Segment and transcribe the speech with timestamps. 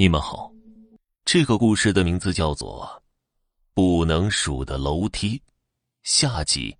[0.00, 0.50] 你们好，
[1.26, 2.90] 这个故事的名字叫做
[3.74, 5.36] 《不能数的楼梯》
[6.02, 6.74] 下集。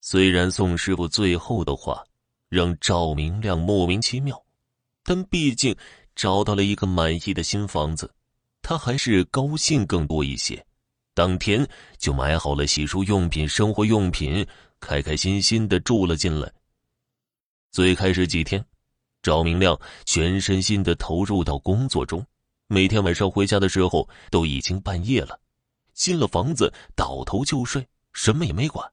[0.00, 2.02] 虽然宋师傅最后的话
[2.48, 4.42] 让赵明亮莫名其妙，
[5.02, 5.76] 但毕竟
[6.16, 8.10] 找到了一个满意的新房子，
[8.62, 10.66] 他还是高兴更多一些。
[11.12, 11.68] 当天
[11.98, 14.46] 就买好了洗漱用品、生活用品，
[14.80, 16.50] 开开心心的住了进来。
[17.70, 18.64] 最开始几天。
[19.22, 22.24] 赵明亮全身心的投入到工作中，
[22.68, 25.38] 每天晚上回家的时候都已经半夜了，
[25.92, 28.88] 进了房子倒头就睡，什么也没管。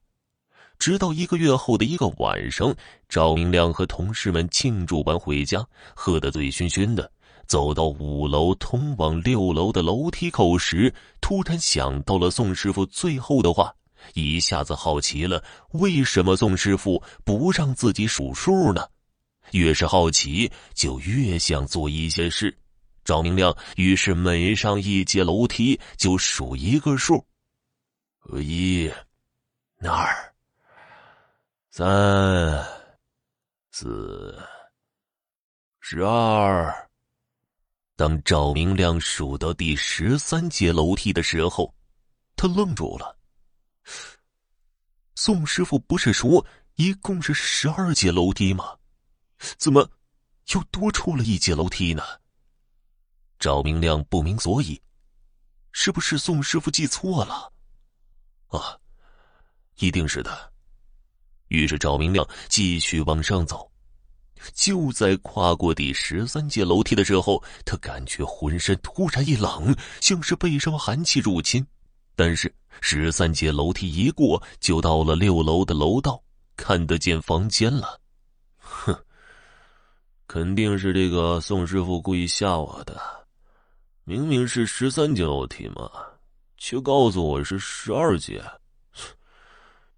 [0.78, 2.74] 直到一个月后的一个晚上，
[3.08, 7.10] 赵明亮和同事们庆祝完回家，喝得醉醺醺的，
[7.46, 13.74] 走到五楼通往六楼的楼梯口时，突然想到了宋师傅最后的话，
[14.12, 18.84] 一下子好奇了：为什么宋师傅不让自己数数呢？
[19.52, 22.56] 越是好奇，就越想做一些事。
[23.04, 27.24] 赵明亮于是每上一节楼梯就数一个数：
[28.40, 28.90] 一、
[29.80, 30.34] 二、
[31.70, 32.66] 三、
[33.70, 34.36] 四、
[35.80, 36.74] 十二。
[37.94, 41.72] 当赵明亮数到第十三节楼梯的时候，
[42.34, 43.16] 他愣住了。
[45.14, 48.76] 宋师傅不是说一共是十二节楼梯吗？
[49.58, 49.90] 怎么，
[50.54, 52.02] 又多出了一节楼梯呢？
[53.38, 54.80] 赵明亮不明所以，
[55.72, 57.52] 是不是宋师傅记错了？
[58.48, 58.78] 啊，
[59.76, 60.52] 一定是的。
[61.48, 63.70] 于是赵明亮继续往上走，
[64.54, 71.64] 就在跨过第十三节楼梯的时候，他感觉浑身突然一冷，像是被什么寒气入侵。
[72.16, 76.22] 但是十三节楼梯一过，就到了六楼的楼道，
[76.56, 78.00] 看得见房间了。
[80.26, 83.00] 肯定是这个宋师傅故意吓我的，
[84.02, 85.88] 明明是十三级楼梯嘛，
[86.58, 88.42] 却告诉我是十二级，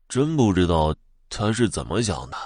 [0.07, 0.95] 真不知道
[1.31, 2.37] 他是怎么想的。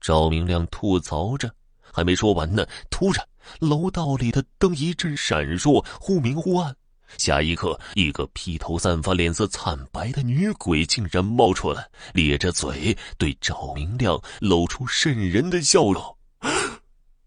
[0.00, 1.54] 赵明亮吐槽着，
[1.92, 3.28] 还没说完呢，突然
[3.60, 6.74] 楼道里的灯一阵闪烁，忽明忽暗。
[7.18, 16.02] 下一刻，一个披头散发、脸色惨白的女鬼竟然冒出来，咧着嘴对赵明亮露出渗人的笑容。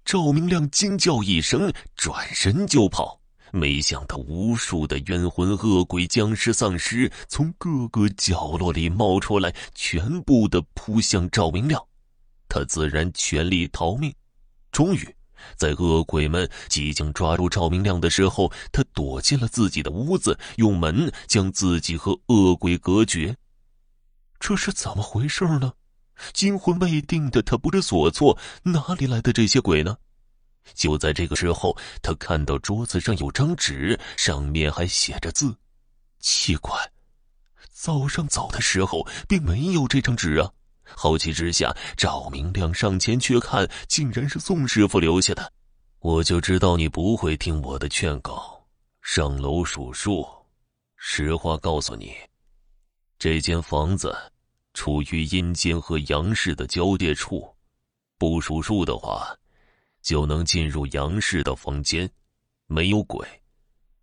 [0.08, 3.20] 赵明亮惊叫一声，转身就跑。
[3.52, 11.86] 没想到，无数的冤魂、恶鬼、僵尸、丧尸从各个角落里冒出来，全部的扑向赵明亮。
[12.48, 14.14] 他自然全力逃命。
[14.72, 15.14] 终于。
[15.58, 23.36] 在恶鬼们即将抓住赵明亮的时候，他躲进了自己的屋子，用门将自己和恶鬼隔绝。
[24.40, 25.74] 这是怎么回事呢？
[26.34, 29.98] 惊魂未定的他不知所措，哪里来的这些鬼呢？
[30.74, 35.56] 就在这个时候，他看到桌子上有张纸，上面还写着字。
[36.20, 36.76] 奇怪，
[37.72, 40.52] 早上走的时候并没有这张纸啊。
[40.84, 45.54] 好奇之下，赵明亮上前去看，竟然是宋师傅留下的。
[46.00, 48.66] 我就知道你不会听我的劝告，
[49.02, 50.28] 上楼数数。
[50.96, 52.14] 实话告诉你，
[53.20, 54.16] 这间房子
[54.78, 57.52] 处于阴间和阳世的交界处，
[58.20, 59.36] 不数数的话，
[60.04, 62.08] 就能进入阳世的房间，
[62.68, 63.26] 没有鬼；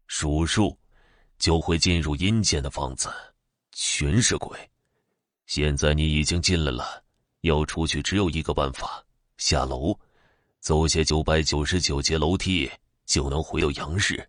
[0.09, 0.77] 数数，
[1.39, 3.09] 就会进入阴间的房子，
[3.71, 4.59] 全是鬼。
[5.47, 7.05] 现在你已经进来了，
[7.43, 9.01] 要出去只有一个办法：
[9.37, 9.97] 下楼，
[10.59, 12.69] 走些九百九十九节楼梯，
[13.07, 14.29] 就能回到阳世。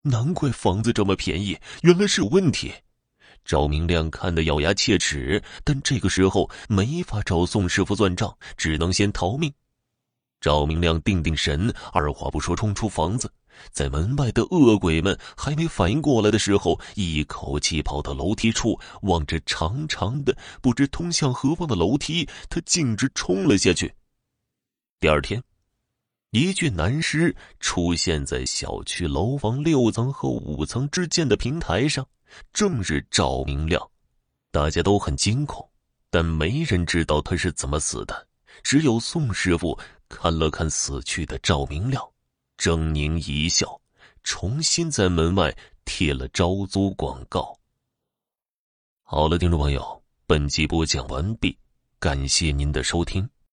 [0.00, 2.72] 难怪房子这么便宜，原来是有问题。
[3.44, 9.52] 赵明亮看得咬牙切齿，但这个时候没法找宋师傅算账，只能先逃命。
[10.40, 13.30] 赵明亮定定神，二话不说冲出房子。
[13.72, 23.92] 在门外的恶鬼们还没反应过来的时候，一口气跑到楼梯处，望着长长的、不知通向何方的楼梯，他径直冲了下去。
[24.98, 25.42] 第二天，
[26.30, 32.06] 一具男尸出现在小区楼房六层和五层之间的平台上，
[32.52, 33.90] 正是赵明亮。
[34.52, 35.68] 大家都很惊恐，
[36.08, 38.28] 但没人知道他是怎么死的。
[38.62, 39.76] 只有宋师傅
[40.08, 42.00] 看了看死去的赵明亮。
[42.58, 43.80] 狰狞一笑，
[44.22, 47.58] 重新在门外贴了招租广告。
[49.02, 51.58] 好了，听众朋友，本集播讲完毕，
[51.98, 53.28] 感谢您的收听。